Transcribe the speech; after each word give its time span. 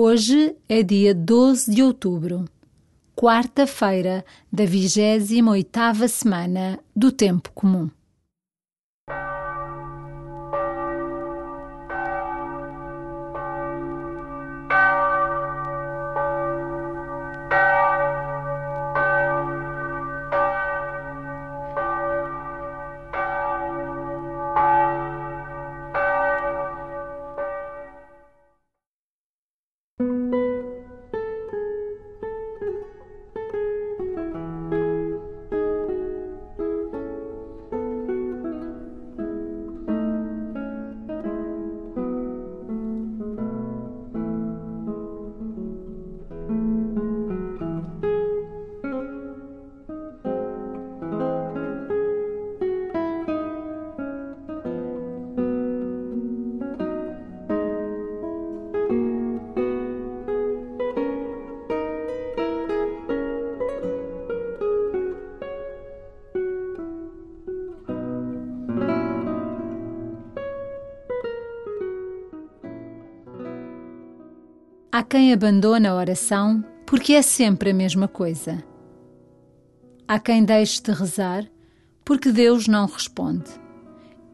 Hoje 0.00 0.54
é 0.68 0.80
dia 0.80 1.12
12 1.12 1.74
de 1.74 1.82
outubro, 1.82 2.44
quarta-feira 3.16 4.24
da 4.52 4.62
28ª 4.62 6.06
semana 6.06 6.78
do 6.94 7.10
Tempo 7.10 7.50
Comum. 7.52 7.90
Há 74.98 75.02
quem 75.04 75.32
abandona 75.32 75.90
a 75.90 75.94
oração 75.94 76.64
porque 76.84 77.12
é 77.12 77.22
sempre 77.22 77.70
a 77.70 77.72
mesma 77.72 78.08
coisa. 78.08 78.64
Há 80.08 80.18
quem 80.18 80.44
deixe 80.44 80.82
de 80.82 80.90
rezar 80.90 81.48
porque 82.04 82.32
Deus 82.32 82.66
não 82.66 82.84
responde. 82.84 83.48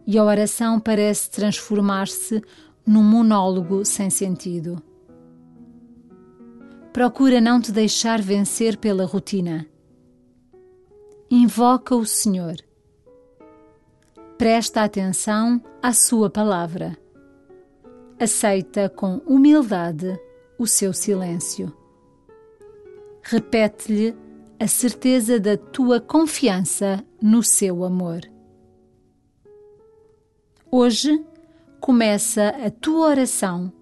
E 0.07 0.17
a 0.17 0.25
oração 0.25 0.81
parece 0.81 1.31
transformar-se 1.31 2.43
num 2.87 3.03
monólogo 3.03 3.85
sem 3.85 4.09
sentido. 4.09 4.83
Procura 6.95 7.43
não 7.43 7.61
te 7.61 7.71
deixar 7.71 8.23
vencer 8.23 8.79
pela 8.79 9.05
rotina. 9.05 9.67
Invoca 11.31 11.95
o 11.95 12.07
Senhor. 12.07 12.57
Presta 14.39 14.83
atenção 14.83 15.63
à 15.83 15.93
Sua 15.93 16.31
palavra. 16.31 16.97
Aceita 18.19 18.89
com 18.89 19.19
humildade 19.27 20.19
o 20.59 20.67
seu 20.67 20.93
silêncio. 20.93 21.73
Repete-lhe 23.23 24.17
a 24.59 24.67
certeza 24.67 25.41
da 25.41 25.57
tua 25.57 26.01
confiança 26.01 27.05
no 27.21 27.43
seu 27.43 27.85
amor. 27.85 28.21
Hoje 30.71 31.25
começa 31.81 32.49
a 32.49 32.71
tua 32.71 33.09
oração 33.09 33.73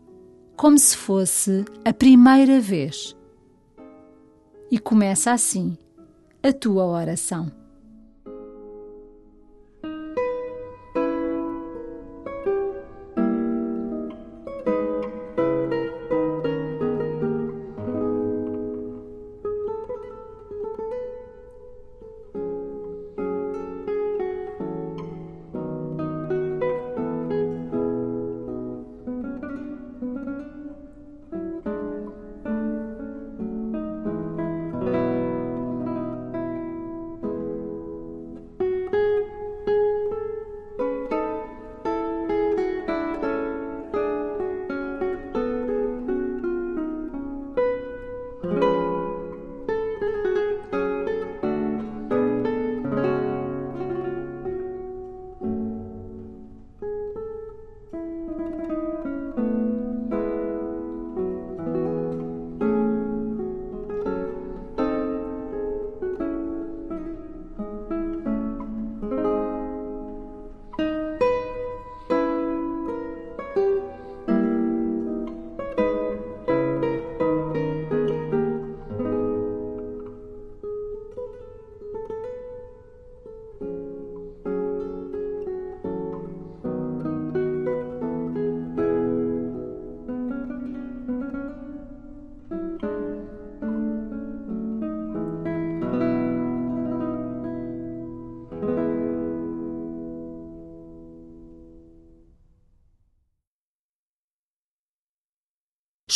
como 0.56 0.78
se 0.78 0.97
fosse 0.97 1.65
a 1.84 1.93
primeira 1.93 2.61
vez. 2.61 3.17
E 4.70 4.78
começa 4.78 5.33
assim 5.33 5.77
a 6.43 6.53
tua 6.53 6.84
oração. 6.84 7.62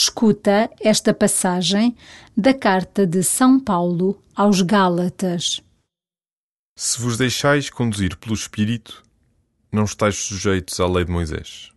Escuta 0.07 0.71
esta 0.81 1.13
passagem 1.13 1.97
da 2.37 2.55
carta 2.55 3.05
de 3.05 3.25
São 3.25 3.59
Paulo 3.59 4.17
aos 4.37 4.63
Gálatas. 4.63 5.61
Se 6.79 7.01
vos 7.01 7.19
deixais 7.19 7.69
conduzir 7.69 8.17
pelo 8.17 8.33
Espírito, 8.33 9.03
não 9.71 9.83
estáis 9.83 10.15
sujeitos 10.17 10.79
à 10.79 10.87
lei 10.87 11.05
de 11.05 11.11
Moisés. 11.11 11.73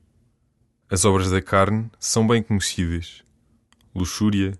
As 0.88 1.06
obras 1.06 1.32
da 1.32 1.42
carne 1.42 1.90
são 2.00 2.28
bem 2.28 2.44
conhecidas: 2.44 3.24
luxúria, 3.96 4.56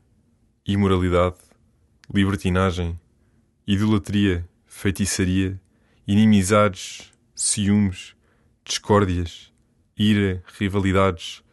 imoralidade, 0.66 1.38
libertinagem, 2.12 3.00
idolatria, 3.68 4.50
feitiçaria, 4.66 5.62
inimizades, 6.08 7.14
ciúmes, 7.36 8.16
discórdias, 8.66 9.54
ira, 9.96 10.44
rivalidades, 10.58 11.44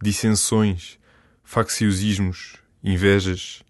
dissensões, 0.00 1.00
facciosismos, 1.44 2.56
invejas, 2.82 3.62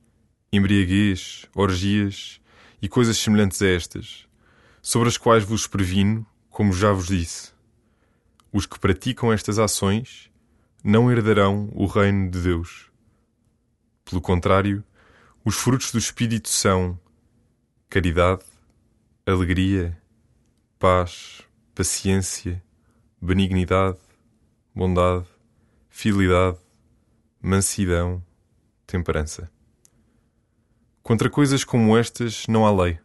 embriaguez, 0.53 1.45
orgias 1.55 2.41
e 2.81 2.89
coisas 2.89 3.19
semelhantes 3.19 3.61
a 3.61 3.67
estas, 3.67 4.27
sobre 4.81 5.09
as 5.09 5.19
quais 5.19 5.45
vos 5.45 5.67
previno, 5.67 6.25
como 6.49 6.73
já 6.73 6.93
vos 6.93 7.09
disse. 7.09 7.53
Os 8.53 8.65
que 8.65 8.79
praticam 8.79 9.33
estas 9.33 9.59
ações 9.59 10.31
não 10.83 11.11
herdarão 11.11 11.69
o 11.75 11.87
reino 11.87 12.31
de 12.31 12.41
Deus. 12.41 12.91
Pelo 14.05 14.21
contrário, 14.21 14.85
os 15.45 15.57
frutos 15.57 15.91
do 15.91 15.99
Espírito 15.99 16.49
são 16.49 16.99
caridade, 17.91 18.45
alegria, 19.27 20.01
paz, 20.79 21.43
paciência, 21.75 22.63
benignidade, 23.21 23.99
bondade, 24.75 25.27
fidelidade, 25.89 26.59
mansidão, 27.47 28.25
temperança. 28.87 29.51
Contra 31.03 31.29
coisas 31.29 31.63
como 31.63 31.95
estas 31.95 32.47
não 32.47 32.65
há 32.65 32.85
lei. 32.85 32.99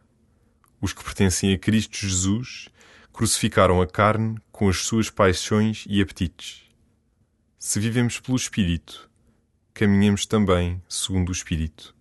Os 0.80 0.94
que 0.94 1.04
pertencem 1.04 1.52
a 1.52 1.58
Cristo 1.58 1.98
Jesus 1.98 2.70
crucificaram 3.12 3.82
a 3.82 3.86
carne 3.86 4.38
com 4.50 4.66
as 4.70 4.78
suas 4.78 5.10
paixões 5.10 5.84
e 5.86 6.00
apetites. 6.00 6.62
Se 7.58 7.78
vivemos 7.78 8.18
pelo 8.18 8.38
Espírito, 8.38 9.10
caminhemos 9.74 10.24
também 10.24 10.82
segundo 10.88 11.28
o 11.28 11.32
Espírito. 11.32 11.94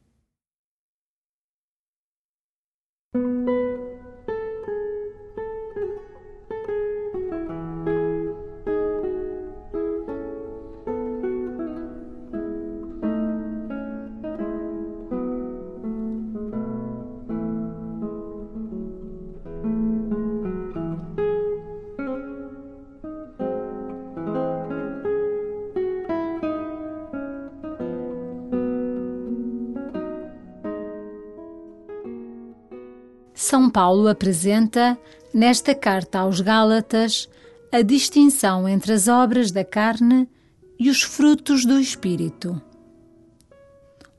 São 33.49 33.67
Paulo 33.67 34.07
apresenta, 34.07 34.95
nesta 35.33 35.73
carta 35.73 36.19
aos 36.19 36.39
Gálatas, 36.39 37.27
a 37.71 37.81
distinção 37.81 38.69
entre 38.69 38.93
as 38.93 39.07
obras 39.07 39.49
da 39.49 39.65
carne 39.65 40.29
e 40.77 40.87
os 40.87 41.01
frutos 41.01 41.65
do 41.65 41.79
Espírito. 41.79 42.61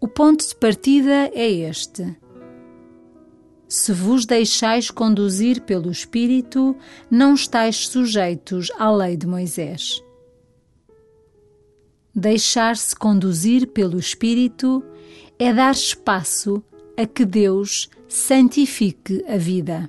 O 0.01 0.09
ponto 0.09 0.45
de 0.45 0.53
partida 0.57 1.31
é 1.33 1.49
este. 1.49 2.13
Se 3.69 3.93
vos 3.93 4.27
deixais 4.27 4.91
conduzir 4.91 5.61
pelo 5.61 5.93
Espírito, 5.93 6.75
não 7.09 7.35
estáis 7.35 7.87
sujeitos 7.87 8.69
à 8.81 8.91
lei 8.91 9.17
de 9.17 9.29
Moisés. 9.29 10.03
Deixar-se 12.13 12.97
conduzir 12.97 13.69
pelo 13.69 13.97
Espírito 13.97 14.83
é 15.39 15.53
dar 15.53 15.71
espaço 15.71 16.61
a 16.97 17.07
que 17.07 17.25
Deus 17.25 17.89
santifique 18.11 19.25
a 19.29 19.37
vida. 19.37 19.89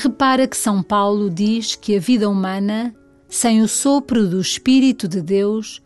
Repara 0.00 0.46
que 0.46 0.56
São 0.56 0.80
Paulo 0.80 1.28
diz 1.28 1.74
que 1.74 1.96
a 1.96 1.98
vida 1.98 2.30
humana, 2.30 2.94
sem 3.28 3.60
o 3.62 3.66
sopro 3.66 4.28
do 4.28 4.40
Espírito 4.40 5.08
de 5.08 5.20
Deus, 5.20 5.82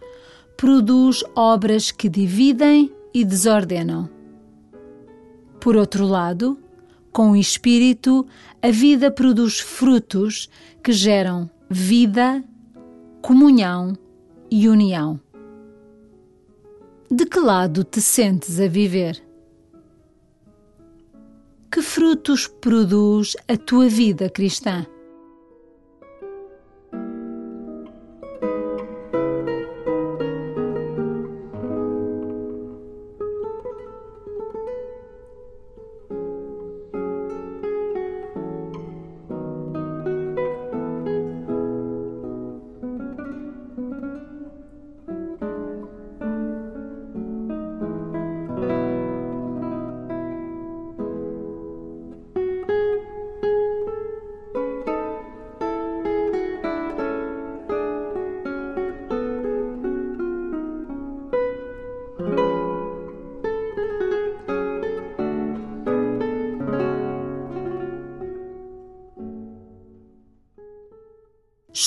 produz 0.54 1.24
obras 1.34 1.90
que 1.90 2.10
dividem 2.10 2.92
e 3.14 3.24
desordenam. 3.24 4.10
Por 5.58 5.76
outro 5.76 6.04
lado, 6.04 6.58
com 7.10 7.30
o 7.30 7.36
Espírito, 7.36 8.26
a 8.60 8.70
vida 8.70 9.10
produz 9.10 9.60
frutos 9.60 10.46
que 10.84 10.92
geram 10.92 11.48
vida, 11.70 12.44
comunhão 13.22 13.94
e 14.50 14.68
união. 14.68 15.18
De 17.10 17.24
que 17.24 17.40
lado 17.40 17.82
te 17.82 18.02
sentes 18.02 18.60
a 18.60 18.68
viver? 18.68 19.31
Frutos 22.12 22.46
produz 22.46 23.34
a 23.48 23.56
tua 23.56 23.88
vida 23.88 24.28
cristã? 24.28 24.86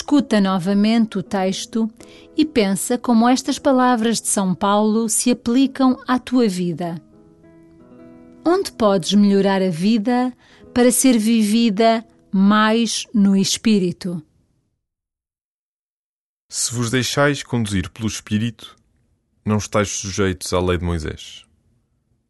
Escuta 0.05 0.39
novamente 0.39 1.17
o 1.17 1.23
texto 1.23 1.91
e 2.37 2.45
pensa 2.45 2.95
como 2.95 3.27
estas 3.27 3.57
palavras 3.57 4.21
de 4.21 4.27
São 4.27 4.53
Paulo 4.53 5.09
se 5.09 5.31
aplicam 5.31 5.99
à 6.07 6.19
tua 6.19 6.47
vida. 6.47 7.01
Onde 8.45 8.71
podes 8.71 9.15
melhorar 9.15 9.63
a 9.63 9.71
vida 9.71 10.31
para 10.75 10.91
ser 10.91 11.17
vivida 11.17 12.05
mais 12.31 13.07
no 13.15 13.35
Espírito? 13.35 14.23
Se 16.51 16.71
vos 16.71 16.91
deixais 16.91 17.41
conduzir 17.41 17.89
pelo 17.89 18.07
Espírito, 18.07 18.75
não 19.43 19.57
estáis 19.57 19.89
sujeitos 19.89 20.53
à 20.53 20.59
lei 20.59 20.77
de 20.77 20.85
Moisés. 20.85 21.45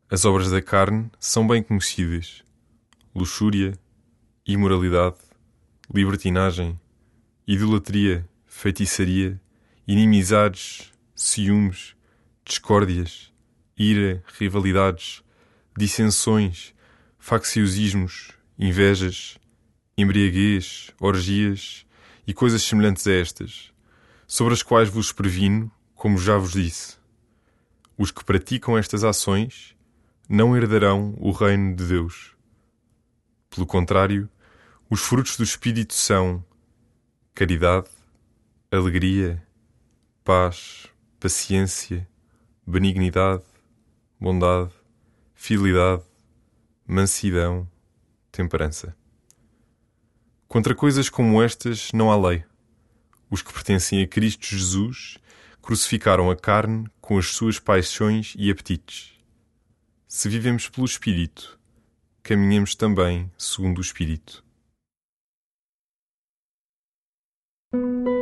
As 0.09 0.23
obras 0.23 0.50
da 0.50 0.61
carne 0.61 1.11
são 1.19 1.45
bem 1.45 1.61
conhecidas: 1.61 2.42
luxúria, 3.14 3.78
imoralidade, 4.47 5.18
libertinagem 5.94 6.80
idolatria, 7.47 8.28
feitiçaria, 8.45 9.40
inimizades, 9.87 10.92
ciúmes, 11.16 11.95
discórdias, 12.44 13.31
ira, 13.78 14.23
rivalidades, 14.40 15.23
dissensões, 15.78 16.73
facciosismos, 17.19 18.31
invejas, 18.57 19.37
embriaguez, 19.97 20.92
orgias 20.99 21.85
e 22.25 22.33
coisas 22.33 22.64
semelhantes 22.64 23.06
a 23.06 23.14
estas, 23.14 23.71
sobre 24.25 24.54
as 24.54 24.64
quais 24.64 24.90
vos 24.90 25.11
previno, 25.11 25.71
como 25.94 26.18
já 26.18 26.37
vos 26.37 26.54
disse. 26.54 26.97
Os 27.97 28.09
que 28.09 28.25
praticam 28.25 28.78
estas 28.78 29.04
ações 29.04 29.75
não 30.28 30.57
herdarão 30.57 31.16
o 31.19 31.31
reino 31.31 31.75
de 31.75 31.85
Deus. 31.85 32.35
Pelo 33.49 33.68
contrário, 33.68 34.28
os 34.90 35.02
frutos 35.02 35.37
do 35.37 35.44
Espírito 35.44 35.94
são 35.94 36.44
caridade, 37.35 37.89
alegria, 38.71 39.45
paz, 40.23 40.87
paciência, 41.19 42.07
benignidade, 42.65 43.44
bondade, 44.18 44.71
fidelidade, 45.33 46.04
mansidão, 46.87 47.69
temperança. 48.31 48.95
Contra 50.47 50.73
coisas 50.73 51.09
como 51.09 51.44
estas 51.44 51.92
não 51.92 52.09
há 52.09 52.15
lei. 52.30 52.45
Os 53.30 53.42
que 53.42 53.51
pertencem 53.51 54.01
a 54.01 54.07
Cristo 54.07 54.45
Jesus 54.45 55.18
crucificaram 55.61 56.31
a 56.31 56.37
carne 56.37 56.87
com 57.01 57.18
as 57.18 57.31
suas 57.31 57.59
paixões 57.59 58.33
e 58.37 58.49
apetites. 58.49 59.11
Se 60.07 60.30
vivemos 60.30 60.69
pelo 60.69 60.85
Espírito, 60.85 61.59
caminhamos 62.23 62.75
também 62.75 63.30
segundo 63.37 63.80
o 63.80 63.81
Espírito. 63.81 64.44
thank 67.74 68.07
you. 68.07 68.15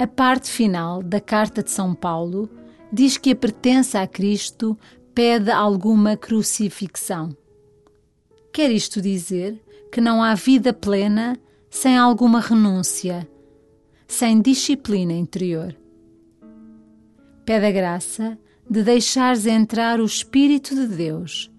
A 0.00 0.06
parte 0.06 0.50
final 0.50 1.02
da 1.02 1.20
Carta 1.20 1.62
de 1.62 1.70
São 1.70 1.94
Paulo 1.94 2.48
diz 2.90 3.18
que 3.18 3.32
a 3.32 3.36
pertença 3.36 4.00
a 4.00 4.06
Cristo 4.06 4.74
pede 5.14 5.50
alguma 5.50 6.16
crucifixão. 6.16 7.36
Quer 8.50 8.70
isto 8.70 9.02
dizer 9.02 9.62
que 9.92 10.00
não 10.00 10.22
há 10.22 10.34
vida 10.34 10.72
plena 10.72 11.36
sem 11.68 11.98
alguma 11.98 12.40
renúncia, 12.40 13.28
sem 14.08 14.40
disciplina 14.40 15.12
interior. 15.12 15.76
Pede 17.44 17.66
a 17.66 17.70
graça 17.70 18.38
de 18.70 18.82
deixares 18.82 19.44
entrar 19.44 20.00
o 20.00 20.06
Espírito 20.06 20.74
de 20.74 20.86
Deus 20.86 21.50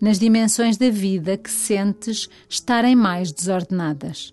nas 0.00 0.18
dimensões 0.18 0.78
da 0.78 0.88
vida 0.88 1.36
que 1.36 1.50
sentes 1.50 2.30
estarem 2.48 2.96
mais 2.96 3.30
desordenadas. 3.30 4.32